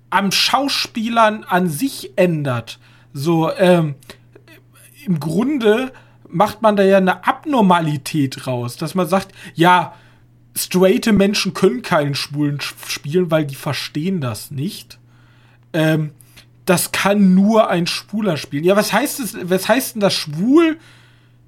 [0.09, 2.79] am Schauspielern an sich ändert.
[3.13, 3.97] So, ähm,
[5.07, 5.93] im Grunde
[6.29, 9.95] macht man da ja eine Abnormalität raus, dass man sagt, ja,
[10.57, 14.99] straighte Menschen können keinen Schwulen spielen, weil die verstehen das nicht.
[15.73, 16.11] Ähm,
[16.67, 18.65] das kann nur ein Schwuler spielen.
[18.65, 20.79] Ja, was heißt es, was heißt denn das schwul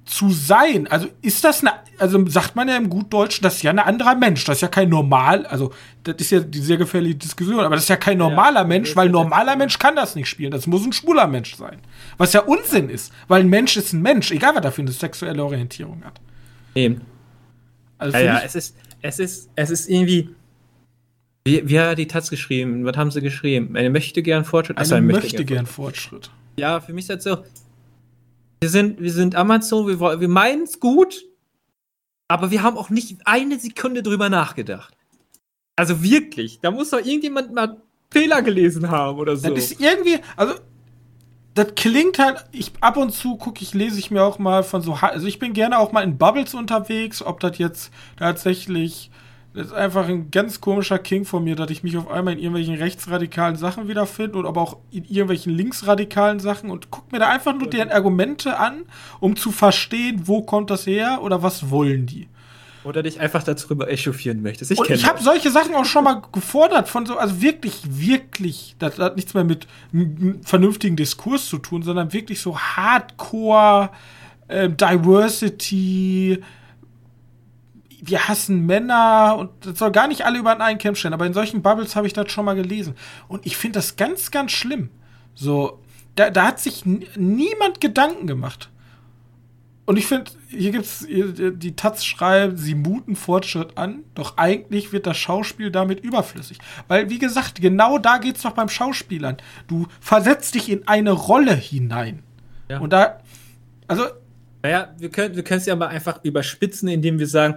[0.05, 0.87] zu sein?
[0.87, 4.15] Also ist das eine, also sagt man ja im Gutdeutschen, das ist ja ein anderer
[4.15, 4.43] Mensch.
[4.43, 5.71] Das ist ja kein normal, also
[6.03, 8.95] das ist ja die sehr gefährliche Diskussion, aber das ist ja kein normaler ja, Mensch,
[8.95, 10.51] weil normaler Mensch kann das nicht spielen.
[10.51, 11.79] Das muss ein schwuler Mensch sein.
[12.17, 14.91] Was ja Unsinn ist, weil ein Mensch ist ein Mensch, egal was er für eine
[14.91, 16.19] sexuelle Orientierung hat.
[16.75, 17.01] Eben.
[17.97, 20.29] Also ja, ja, es ist, es ist, es ist irgendwie.
[21.45, 22.85] Wie, wie hat die Taz geschrieben?
[22.85, 23.75] Was haben sie geschrieben?
[23.75, 24.77] Eine möchte gern Fortschritt.
[24.77, 26.31] Achso, eine möchte, möchte gern Fortschritt.
[26.55, 27.43] Ja, für mich ist das so.
[28.61, 31.25] Wir sind, wir sind Amazon, wir, wir meinen es gut,
[32.29, 34.95] aber wir haben auch nicht eine Sekunde drüber nachgedacht.
[35.75, 39.49] Also wirklich, da muss doch irgendjemand mal Fehler gelesen haben oder so.
[39.49, 40.53] Das ist irgendwie, also
[41.55, 44.81] das klingt halt, ich ab und zu gucke ich, lese ich mir auch mal von
[44.81, 49.11] so, also ich bin gerne auch mal in Bubbles unterwegs, ob das jetzt tatsächlich,
[49.53, 52.39] das ist einfach ein ganz komischer King von mir, dass ich mich auf einmal in
[52.39, 57.29] irgendwelchen rechtsradikalen Sachen wiederfinde und aber auch in irgendwelchen linksradikalen Sachen und guck mir da
[57.29, 58.85] einfach nur deren Argumente an,
[59.19, 62.29] um zu verstehen, wo kommt das her oder was wollen die.
[62.83, 64.71] Oder dich einfach darüber echauffieren möchtest.
[64.71, 68.99] Ich, ich habe solche Sachen auch schon mal gefordert von so, also wirklich, wirklich, das
[68.99, 69.67] hat nichts mehr mit
[70.43, 73.89] vernünftigen Diskurs zu tun, sondern wirklich so Hardcore
[74.47, 76.43] äh, Diversity.
[78.01, 81.33] Wir hassen Männer und das soll gar nicht alle über einen Camp stellen, aber in
[81.33, 82.95] solchen Bubbles habe ich das schon mal gelesen.
[83.29, 84.89] Und ich finde das ganz, ganz schlimm.
[85.35, 85.79] So,
[86.15, 88.69] da, da hat sich niemand Gedanken gemacht.
[89.85, 95.07] Und ich finde, hier gibt's die Taz schreibt, sie muten Fortschritt an, doch eigentlich wird
[95.07, 96.59] das Schauspiel damit überflüssig.
[96.87, 99.37] Weil, wie gesagt, genau da geht's doch beim Schauspielern.
[99.67, 102.23] Du versetzt dich in eine Rolle hinein.
[102.69, 102.79] Ja.
[102.79, 103.19] Und da,
[103.87, 104.05] also.
[104.61, 107.55] Naja, wir können wir es ja mal einfach überspitzen, indem wir sagen,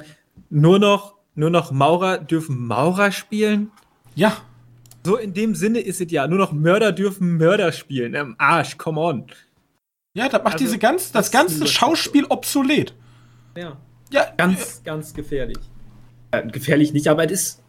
[0.51, 3.71] nur noch, nur noch Maurer dürfen Maurer spielen.
[4.15, 4.37] Ja.
[5.05, 8.15] So in dem Sinne ist es ja, nur noch Mörder dürfen Mörder spielen.
[8.15, 9.27] Im Arsch, come on.
[10.17, 12.95] Ja, das macht also, diese ganz, das, das ganze Schauspiel obsolet.
[13.55, 13.77] Ja.
[14.11, 14.27] Ja.
[14.39, 15.59] Ganz, ganz gefährlich.
[16.31, 17.63] Äh, gefährlich nicht, aber es ist.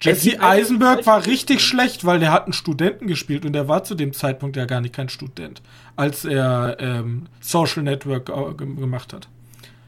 [0.00, 3.94] Jesse Eisenberg war richtig schlecht, weil der hat einen Studenten gespielt und der war zu
[3.94, 5.62] dem Zeitpunkt ja gar nicht kein Student,
[5.94, 9.28] als er ähm, Social Network äh, gemacht hat.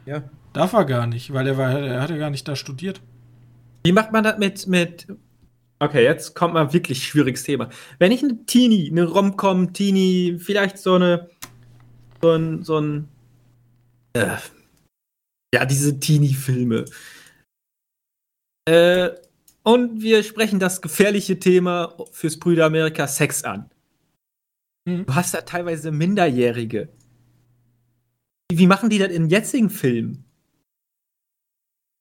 [0.07, 0.23] Ja.
[0.53, 3.01] Darf er gar nicht, weil er, war, er hat ja gar nicht da studiert.
[3.83, 5.07] Wie macht man das mit, mit
[5.81, 7.69] Okay, jetzt kommt mal wirklich schwieriges Thema.
[7.99, 11.29] Wenn ich eine Teenie, eine Romcom, Teenie, vielleicht so eine
[12.25, 13.09] so ein, so ein
[14.15, 14.39] äh,
[15.55, 16.87] ja, diese Teenie-Filme.
[18.67, 19.11] Äh,
[19.63, 23.71] und wir sprechen das gefährliche Thema fürs Brüder Amerika Sex an.
[24.87, 25.05] Mhm.
[25.05, 26.89] Du hast da teilweise Minderjährige.
[28.51, 30.25] Wie machen die das in jetzigen Filmen?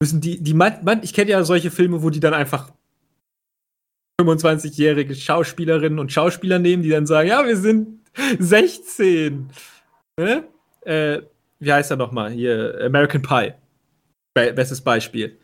[0.02, 2.72] Müssen die, die man, man, ich kenne ja solche Filme, wo die dann einfach
[4.22, 8.00] 25-jährige Schauspielerinnen und Schauspieler nehmen, die dann sagen, ja, wir sind
[8.40, 9.50] 16
[10.20, 10.48] ne?
[10.82, 11.22] Äh,
[11.60, 12.32] wie heißt er nochmal?
[12.32, 13.54] Hier, American Pie.
[14.34, 15.40] Be bestes Beispiel.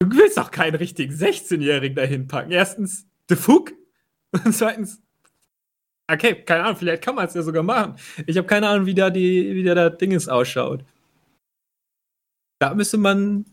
[0.00, 2.50] Du willst doch keinen richtigen 16-Jährigen dahin packen.
[2.50, 3.72] Erstens, the fuck?
[4.44, 5.00] Und zweitens,
[6.10, 7.96] okay, keine Ahnung, vielleicht kann man es ja sogar machen.
[8.26, 10.84] Ich habe keine Ahnung, wie da die, wie da das Dinges ausschaut.
[12.60, 13.44] Da müsste man,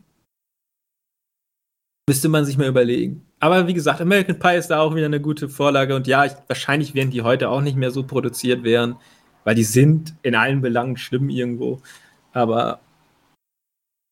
[2.08, 3.26] müsste man sich mal überlegen.
[3.39, 6.34] Aber wie gesagt, American Pie ist da auch wieder eine gute Vorlage und ja, ich,
[6.48, 8.98] wahrscheinlich werden die heute auch nicht mehr so produziert werden
[9.43, 11.82] weil die sind in allen Belangen schlimm irgendwo.
[12.34, 12.80] Aber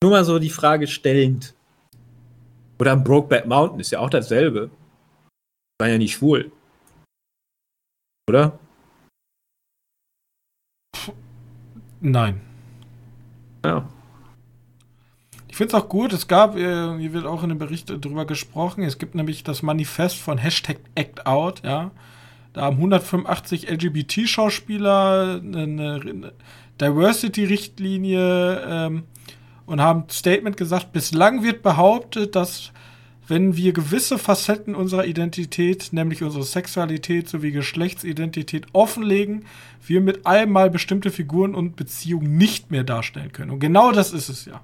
[0.02, 1.54] nur mal so die Frage stellend.
[2.80, 4.70] Oder Brokeback Mountain ist ja auch dasselbe.
[5.80, 6.52] War ja nicht schwul.
[8.30, 8.60] Oder?
[12.00, 12.42] Nein.
[13.66, 13.88] Ja.
[15.48, 18.26] Ich finde es auch gut, es gab, äh, hier wird auch in dem Bericht drüber
[18.26, 21.90] gesprochen, es gibt nämlich das Manifest von Hashtag Act Out, ja.
[22.58, 26.34] Da haben 185 LGBT-Schauspieler eine,
[26.82, 29.04] Diversity-Richtlinie ähm,
[29.68, 32.72] und haben Statement gesagt, bislang wird behauptet, dass
[33.28, 39.46] wenn wir gewisse Facetten unserer Identität, nämlich unsere Sexualität sowie Geschlechtsidentität offenlegen,
[39.86, 43.52] wir mit einmal bestimmte Figuren und Beziehungen nicht mehr darstellen können.
[43.52, 44.62] Und genau das ist es ja.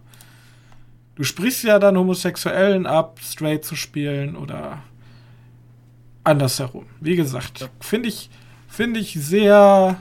[1.16, 4.82] Du sprichst ja dann Homosexuellen ab, straight zu spielen oder
[6.24, 6.86] andersherum.
[7.00, 7.68] Wie gesagt, ja.
[7.80, 8.30] finde ich,
[8.68, 9.98] finde ich sehr.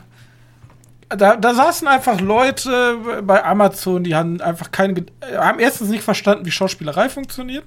[1.09, 5.05] Da, da saßen einfach Leute bei Amazon, die haben einfach keine,
[5.37, 7.65] haben erstens nicht verstanden, wie Schauspielerei funktioniert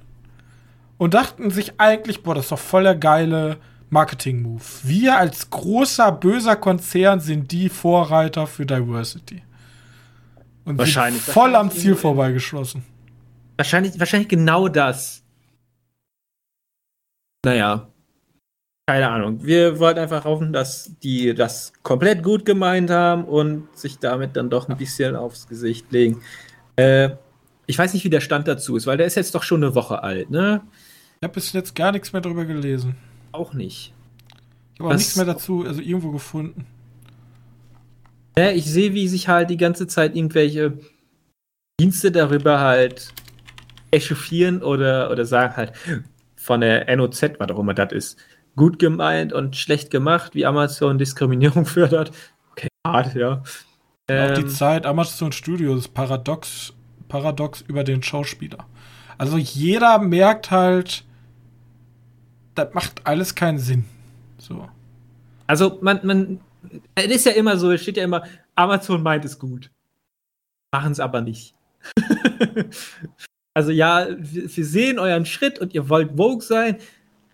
[0.97, 3.57] und dachten sich eigentlich, boah, das ist doch voll der geile
[3.91, 4.63] Marketing-Move.
[4.83, 9.43] Wir als großer, böser Konzern sind die Vorreiter für Diversity.
[10.63, 11.21] Und Wahrscheinlich.
[11.21, 12.83] sind voll am Wahrscheinlich Ziel in- vorbeigeschossen.
[13.57, 15.21] Wahrscheinlich, wahrscheinlich genau das.
[17.45, 17.87] Naja.
[18.87, 19.43] Keine Ahnung.
[19.43, 24.51] Wir wollten einfach hoffen, dass die das komplett gut gemeint haben und sich damit dann
[24.51, 26.21] doch ein bisschen aufs Gesicht legen.
[26.75, 27.11] Äh,
[27.65, 29.73] ich weiß nicht, wie der Stand dazu ist, weil der ist jetzt doch schon eine
[29.73, 30.61] Woche alt, ne?
[31.19, 32.95] Ich habe bis jetzt gar nichts mehr darüber gelesen.
[33.31, 33.93] Auch nicht.
[34.73, 36.67] Ich habe auch nichts mehr dazu, also irgendwo gefunden.
[38.37, 40.77] Ja, ich sehe, wie sich halt die ganze Zeit irgendwelche
[41.79, 43.13] Dienste darüber halt
[43.89, 45.73] echauffieren oder, oder sagen halt
[46.35, 48.19] von der NOZ, was auch immer das ist,
[48.55, 52.11] gut gemeint und schlecht gemacht, wie Amazon Diskriminierung fördert.
[52.51, 53.41] Okay, hart, ja.
[53.41, 56.73] auch Ähm, die Zeit Amazon Studios Paradox,
[57.07, 58.65] Paradox über den Schauspieler.
[59.17, 61.03] Also jeder merkt halt,
[62.53, 63.85] das macht alles keinen Sinn.
[64.37, 64.69] So.
[65.47, 66.39] also man, man,
[66.93, 68.23] es ist ja immer so, es steht ja immer,
[68.55, 69.71] Amazon meint es gut.
[70.71, 71.55] Machen es aber nicht.
[73.53, 76.77] also ja, wir, wir sehen euren Schritt und ihr wollt Vogue sein.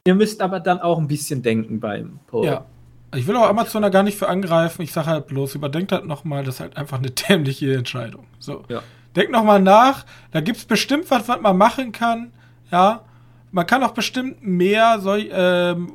[0.05, 2.47] Ihr müsst aber dann auch ein bisschen denken beim Post.
[2.47, 2.65] Ja.
[3.13, 4.81] Ich will auch Amazon da gar nicht für angreifen.
[4.81, 8.25] Ich sage halt bloß, überdenkt halt nochmal, das ist halt einfach eine dämliche Entscheidung.
[8.39, 8.63] So.
[8.69, 8.81] Ja.
[9.15, 10.05] Denkt nochmal nach.
[10.31, 12.31] Da gibt es bestimmt was, was man machen kann.
[12.71, 13.03] Ja.
[13.51, 15.91] Man kann auch bestimmt mehr, soll, ähm,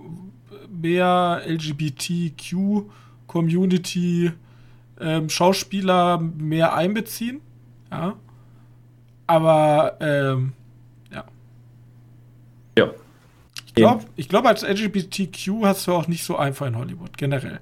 [0.69, 4.33] mehr LGBTQ-Community
[5.01, 7.41] ähm, Schauspieler mehr einbeziehen.
[7.91, 8.15] Ja.
[9.27, 10.53] Aber, ähm,
[11.11, 11.25] ja.
[12.79, 12.91] Ja.
[13.66, 17.61] Ich glaube, ich glaub, als LGBTQ hast du auch nicht so einfach in Hollywood, generell.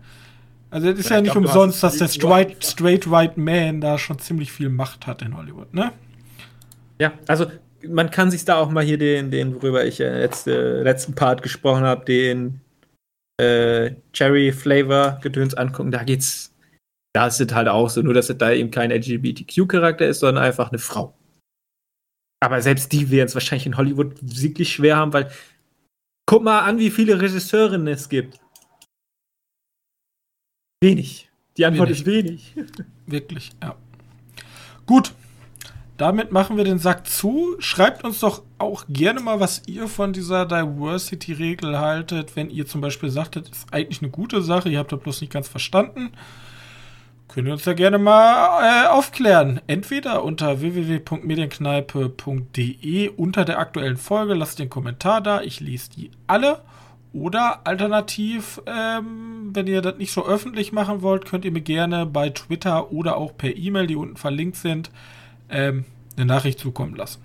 [0.70, 3.80] Also es ist ja, Ja, ich nicht glaub, umsonst, dass der straight, straight White Man
[3.80, 5.92] da schon ziemlich viel Macht hat in Hollywood, ne?
[7.00, 7.46] Ja, also
[7.86, 11.42] man kann sich da auch mal hier den, den worüber ich äh, letzte, letzten Part
[11.42, 12.60] gesprochen habe, den
[13.40, 15.90] äh, Cherry Flavor Gedöns angucken.
[15.90, 16.54] Da geht's,
[17.12, 20.44] da ist es halt auch so, nur dass es da eben kein LGBTQ-Charakter ist, sondern
[20.44, 21.14] einfach eine Frau.
[22.40, 25.30] Aber selbst die werden es wahrscheinlich in Hollywood wirklich schwer haben, weil
[26.26, 28.38] guck mal an, wie viele Regisseurinnen es gibt.
[30.80, 31.30] Wenig.
[31.56, 32.00] Die Antwort Wenig.
[32.00, 32.54] ist wenig.
[33.06, 33.76] Wirklich, ja.
[34.86, 35.12] Gut.
[35.96, 37.54] Damit machen wir den Sack zu.
[37.60, 42.34] Schreibt uns doch auch gerne mal, was ihr von dieser Diversity-Regel haltet.
[42.34, 45.20] Wenn ihr zum Beispiel sagt, das ist eigentlich eine gute Sache, ihr habt das bloß
[45.20, 46.10] nicht ganz verstanden.
[47.34, 49.60] Könnt ihr uns ja gerne mal äh, aufklären.
[49.66, 54.34] Entweder unter www.medienkneipe.de unter der aktuellen Folge.
[54.34, 55.40] Lasst den Kommentar da.
[55.40, 56.60] Ich lese die alle.
[57.12, 62.06] Oder alternativ, ähm, wenn ihr das nicht so öffentlich machen wollt, könnt ihr mir gerne
[62.06, 64.92] bei Twitter oder auch per E-Mail, die unten verlinkt sind,
[65.50, 67.20] ähm, eine Nachricht zukommen lassen.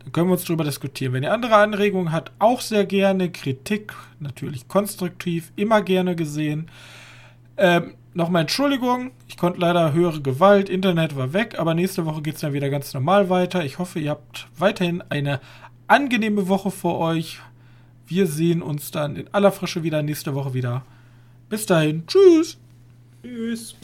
[0.00, 1.14] Dann können wir uns darüber diskutieren.
[1.14, 3.32] Wenn ihr andere Anregungen habt, auch sehr gerne.
[3.32, 6.68] Kritik, natürlich konstruktiv, immer gerne gesehen.
[7.56, 12.34] Ähm, Nochmal Entschuldigung, ich konnte leider höhere Gewalt, Internet war weg, aber nächste Woche geht
[12.34, 13.64] es dann wieder ganz normal weiter.
[13.64, 15.40] Ich hoffe, ihr habt weiterhin eine
[15.86, 17.38] angenehme Woche vor euch.
[18.06, 20.82] Wir sehen uns dann in aller Frische wieder nächste Woche wieder.
[21.48, 22.58] Bis dahin, tschüss.
[23.22, 23.76] Tschüss.